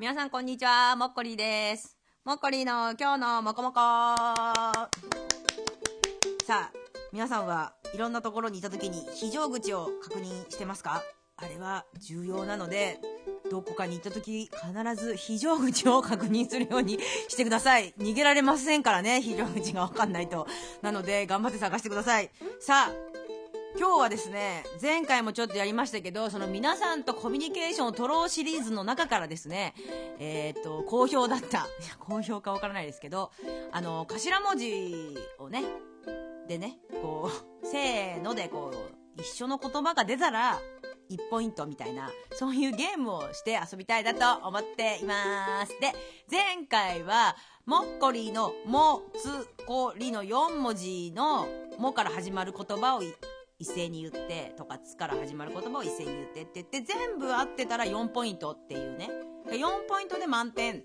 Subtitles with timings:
[0.00, 1.94] 皆さんこんにちは、もっこりです。
[2.24, 4.54] もっこりの今日のもこもこさ
[6.48, 6.70] あ、
[7.12, 11.02] 皆さんはいろんなところにいた時に非常口を確認してますか？
[11.36, 12.98] あれは重要なので、
[13.50, 16.98] どこかに行った時必ず非常口を確認するように
[17.28, 17.92] してください。
[17.98, 20.46] 逃げられませんからね、非常口がわかんないと。
[20.80, 22.30] なので頑張って探してください。
[22.58, 22.90] さあ、
[23.78, 29.74] 今日はですね、前回もちょっとやりましたけど、その皆さんとコミュニケーションを取ろうシリーズの中からですね、
[30.18, 31.66] えっ、と、好評だった、いや、
[31.98, 33.30] 好評かわからないですけど、
[33.72, 35.62] あの、頭文字をね、
[36.48, 37.30] でね、こ
[37.62, 40.58] う、せーのでこう、一緒の言葉が出たら、
[41.10, 45.78] 1ポイントみたいな、そういうゲームをして遊びたいなと思っています。
[45.80, 45.92] で、
[46.30, 51.46] 前回は、もっこりの、も、つ、こりの4文字の、
[51.78, 53.02] もから始まる言葉を
[53.60, 59.10] 一斉に言ってとか、つから始まる言葉を一斉に言ってって言って、全部合ってたら4ポイントっていうね。
[59.50, 60.82] 4ポイントで満点っ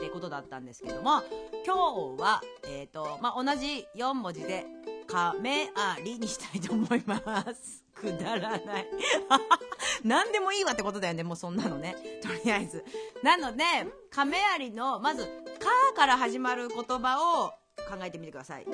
[0.00, 1.22] てことだったんですけども、
[1.66, 4.64] 今日は、えっ、ー、と、まあ、同じ4文字で、
[5.06, 7.20] かめありにしたいと思いま
[7.54, 7.84] す。
[7.94, 8.88] くだらない。
[10.04, 11.94] 何でもいいわってことだよね、もうそんなのね。
[12.22, 12.84] とりあえず。
[13.22, 13.64] なので、
[14.10, 15.26] 亀有の、まず、
[15.58, 17.50] かから始まる言葉を
[17.88, 18.66] 考えてみてください。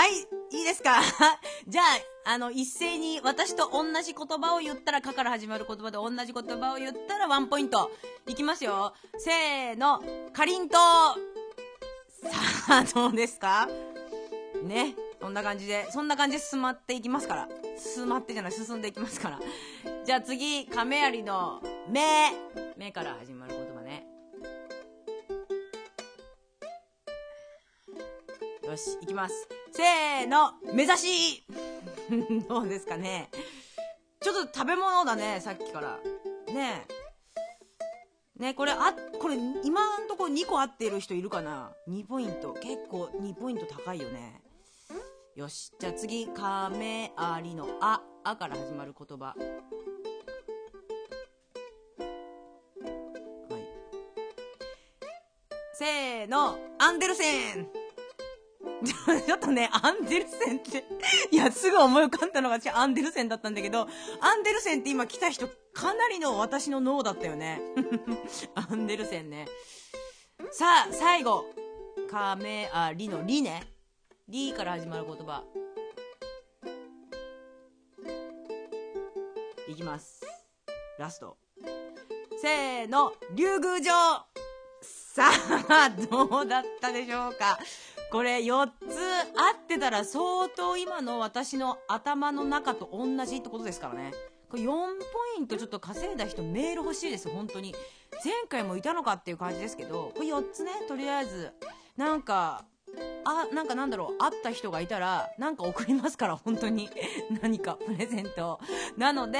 [0.00, 0.12] はい、
[0.56, 0.98] いいですか？
[1.68, 1.82] じゃ
[2.24, 7.90] あ、あの、一斉に私と同じ言葉を言ったら、かから始まる言葉で同じ言葉を言ったらワンポイント。
[8.26, 8.94] いきますよ。
[9.18, 10.80] せーの、かりんとう。
[10.80, 13.68] さあ、どうですか？
[14.62, 14.96] ね。
[15.20, 17.48] そんな感じで、そんな感じで進まっていきますから。
[17.76, 19.40] 進まってじゃない、進んでいきますから。
[20.06, 22.32] じゃあ次、亀有の、目。
[22.78, 24.06] 目から始まる言葉ね。
[28.66, 29.46] よし、いきます。
[29.72, 31.46] せーの、目指し
[32.48, 33.30] どうですかね。
[34.20, 35.98] ちょっと食べ物だね、さっきから。
[36.52, 36.86] ね
[38.38, 38.42] え。
[38.42, 42.52] ねこれ、あ、これ、今んとこ2個合ってる人いるかな ?2 ポイント。
[42.54, 44.42] 結構2ポイント高いよね。
[45.36, 45.72] よし。
[45.78, 47.12] じゃあ次、亀
[47.44, 49.26] 有のあ、あから始まる言葉。
[49.26, 49.34] は
[53.58, 53.62] い。
[55.74, 57.79] せーの、アンデルセン
[59.26, 60.84] ちょっとね、アンデルセンって、
[61.30, 63.88] いや、すぐ思い浮かんだのがアンデルセンだったんだけど、
[64.20, 67.60] アンデルセンって今来た人、かなりの私の脳だったよね。
[68.54, 69.46] アンデルセンね。
[70.50, 71.44] さあ、最後。
[72.10, 73.72] カメあリのリね。
[74.28, 75.44] リから始まる言葉。
[79.68, 80.22] いきます。
[80.98, 81.36] ラスト。
[82.40, 83.92] せーの、竜宮城
[84.82, 85.30] さ
[85.68, 87.58] あ、どうだったでしょうか？
[88.10, 94.12] これ4つ合ってたら相当今の私の頭の中と同じってことですからね。
[94.48, 94.72] これ4ポ
[95.38, 97.74] イントちょっと稼いだ人メール欲しいです、本当に。
[98.24, 101.52] 前回もいたのかっていう感じですけど、これ4つね、とりあえず。
[101.96, 102.64] なんか、
[103.24, 106.90] あ、なんかなんだろう、会った人がいたら、なんか送りますから、本当に。
[107.42, 108.60] 何か、プレゼント。
[108.96, 109.38] なので、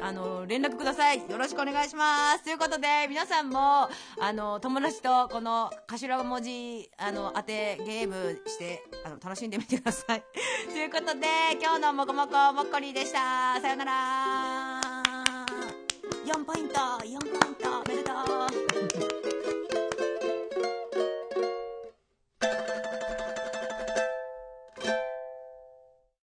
[0.00, 1.18] あの、連絡ください。
[1.28, 2.44] よろしくお願いします。
[2.44, 3.88] ということで、皆さんも、
[4.20, 10.22] あの、友達とこの頭文字、あの、当てゲームして、あの、楽しんでみてください。
[10.70, 11.26] ということで、
[11.60, 13.60] 今日のもこもこもっこりでした。
[13.60, 14.80] さよなら。
[16.24, 19.29] 4ポイント、4ポイント、おめでとう。